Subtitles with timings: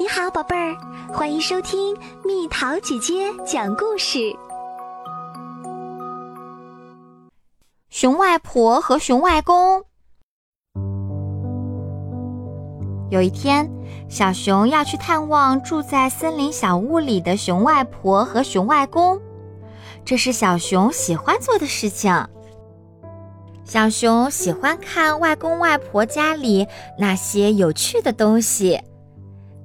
[0.00, 0.76] 你好，宝贝儿，
[1.12, 1.92] 欢迎收听
[2.24, 4.32] 蜜桃姐姐讲故事。
[7.90, 9.82] 熊外婆和熊外公。
[13.10, 13.68] 有一天，
[14.08, 19.20] 小熊要去探望住在森林小屋里的熊外婆和熊外公，
[20.04, 22.14] 这是小熊喜欢做的事情。
[23.64, 28.80] 小熊喜欢看外公外婆家里那些有趣的东西。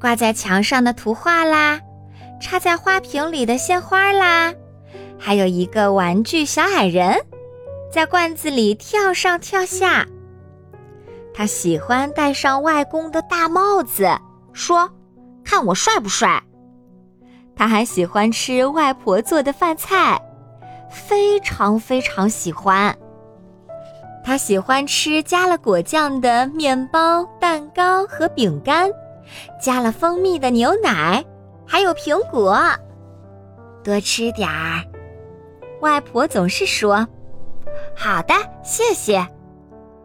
[0.00, 1.78] 挂在墙上的图画啦，
[2.40, 4.54] 插在花瓶里的鲜花啦，
[5.18, 7.14] 还有一个玩具小矮人，
[7.92, 10.06] 在罐子里跳上跳下。
[11.34, 14.08] 他喜欢戴上外公的大帽子，
[14.52, 14.90] 说
[15.44, 16.42] ：“看我帅不帅？”
[17.54, 20.18] 他还喜欢吃外婆做的饭菜，
[20.90, 22.96] 非常非常喜欢。
[24.24, 28.90] 他喜欢吃加了果酱的面包、蛋糕和饼干。
[29.60, 31.24] 加了蜂蜜的牛奶，
[31.66, 32.58] 还有苹果，
[33.82, 34.84] 多吃点儿。
[35.80, 37.06] 外婆总是说
[37.96, 39.26] ：“好的，谢谢。”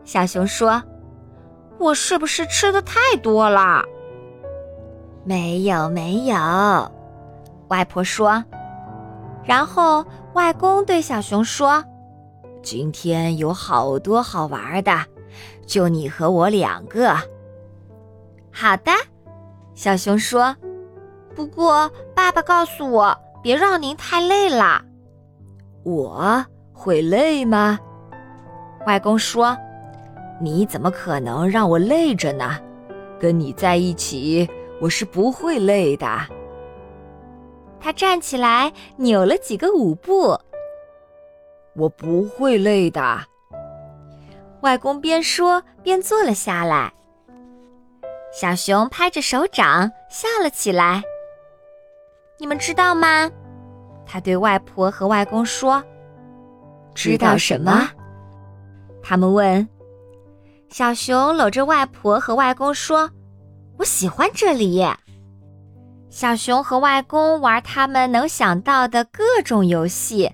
[0.05, 0.81] 小熊说
[1.79, 3.83] ：“我是不是吃的太多了？”
[5.25, 6.35] 没有，没有。
[7.67, 8.43] 外婆说。
[9.43, 11.83] 然后外公对小熊说
[12.63, 14.91] ：“今天有好多好玩的，
[15.67, 17.15] 就你和我两个。”
[18.51, 18.91] 好的。
[19.75, 20.55] 小熊说
[21.35, 24.81] ：“不过，爸爸告诉我，别让您太累了。
[25.83, 27.77] 我会累吗？”
[28.87, 29.55] 外公说
[30.41, 32.57] ：“你怎么可能让我累着呢？
[33.19, 36.07] 跟你在一起，我是不会累的。”
[37.81, 40.39] 他站起来，扭了几个舞步。
[41.75, 43.19] 我不会累的。
[44.61, 46.94] 外公边说边坐了下来。
[48.37, 51.01] 小熊拍着手掌笑了起来。
[52.37, 53.31] 你们知道吗？
[54.05, 55.81] 他对外婆和外公说
[56.93, 57.89] ：“知道什么？”
[59.01, 59.65] 他们问。
[60.69, 63.09] 小熊搂着外婆和外公说
[63.79, 64.85] ：“我喜欢这里。”
[66.11, 70.29] 小熊和外公玩他们能想到的各种游戏。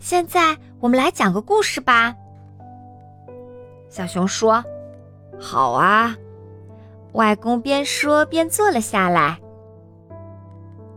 [0.00, 2.14] 现在我们来讲个故事吧。
[3.90, 4.64] 小熊说
[5.38, 6.16] ：“好啊。”
[7.14, 9.38] 外公边说边坐了下来。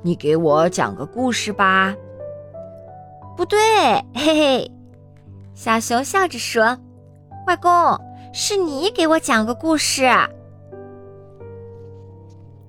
[0.01, 1.95] 你给我讲个故事吧。
[3.35, 3.57] 不对，
[4.15, 4.71] 嘿嘿，
[5.53, 6.75] 小熊笑着说
[7.45, 7.71] ：“外公，
[8.33, 10.09] 是你给我讲个故事。”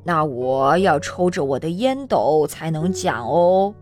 [0.05, 3.75] 那我要抽着我的烟斗才能讲哦。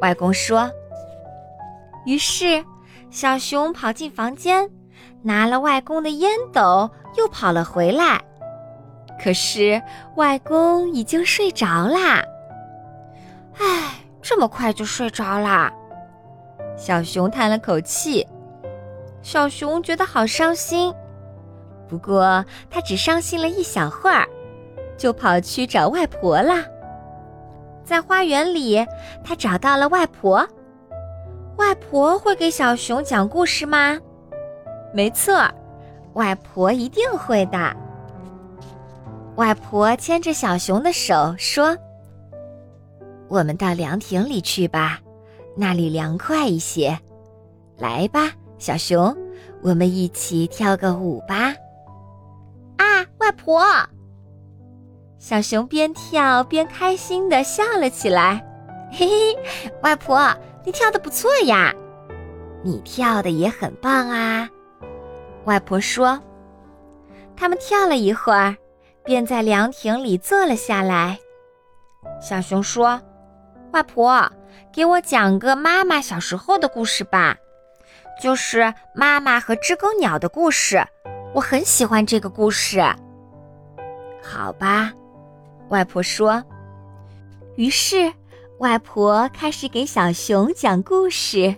[0.00, 0.70] 外公说。
[2.04, 2.64] 于是，
[3.10, 4.70] 小熊跑进房间，
[5.22, 8.22] 拿了外公的烟斗，又跑了回来。
[9.22, 9.80] 可是
[10.16, 12.22] 外公已经睡着啦。
[13.58, 15.72] 唉，这么快就睡着啦！
[16.76, 18.26] 小熊叹了口气。
[19.22, 20.94] 小熊觉得好伤心，
[21.88, 24.26] 不过他只伤心了一小会儿，
[24.96, 26.64] 就跑去找外婆了。
[27.82, 28.86] 在花园里，
[29.24, 30.46] 他找到了外婆。
[31.56, 33.98] 外婆会给小熊讲故事吗？
[34.92, 35.42] 没错，
[36.12, 37.76] 外婆一定会的。
[39.36, 41.76] 外婆牵着小熊的手说
[43.28, 44.98] ：“我们到凉亭里去吧，
[45.54, 46.98] 那里凉快一些。
[47.76, 49.14] 来吧，小熊，
[49.60, 51.54] 我们一起跳个舞吧。”
[52.78, 53.62] 啊，外婆！
[55.18, 58.42] 小熊边跳边开心的笑了起来。
[58.90, 59.36] 嘿嘿，
[59.82, 61.74] 外婆，你跳的不错呀，
[62.62, 64.48] 你跳的也很棒啊。
[65.44, 66.18] 外婆说。
[67.36, 68.56] 他们跳了一会儿。
[69.06, 71.18] 便在凉亭里坐了下来。
[72.20, 73.00] 小熊说
[73.72, 74.30] ：“外婆，
[74.72, 77.36] 给我讲个妈妈小时候的故事吧，
[78.20, 80.84] 就是妈妈和知更鸟的故事。
[81.32, 82.82] 我很喜欢这个故事。”
[84.20, 84.92] 好吧，
[85.68, 86.42] 外婆说。
[87.54, 88.12] 于是，
[88.58, 91.54] 外婆开始给小熊讲故事。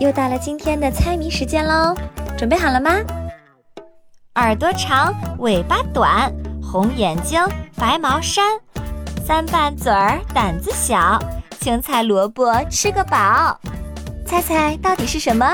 [0.00, 1.94] 又到了今天的猜谜时间喽！
[2.36, 2.90] 准备好了吗？
[4.34, 6.30] 耳朵长，尾巴短，
[6.62, 7.42] 红眼睛，
[7.76, 8.44] 白毛衫，
[9.24, 11.18] 三瓣嘴儿，胆子小，
[11.60, 13.58] 青菜萝卜吃个饱。
[14.26, 15.46] 猜猜到底是什么？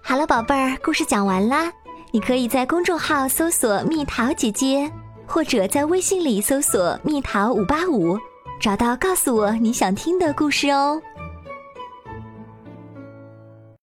[0.00, 1.72] 好了，宝贝儿，故事讲完啦。
[2.12, 4.88] 你可以在公众号搜索“蜜桃姐姐”，
[5.26, 8.16] 或者在微信里搜索“蜜桃五八五”，
[8.62, 11.02] 找到告诉我你想听的故事哦。